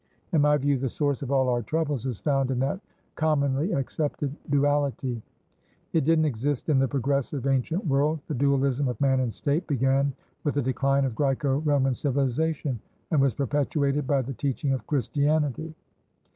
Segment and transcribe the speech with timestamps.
[0.31, 2.79] In my view, the source of all our troubles is found in that
[3.13, 5.21] commonly accepted duality.
[5.93, 8.19] It didn't exist in the progressive ancient world.
[8.25, 10.11] The dualism of Man and State began
[10.43, 12.79] with the decline of Graeco Roman civilisation,
[13.11, 15.75] and was perpetuated by the teaching of Christianity.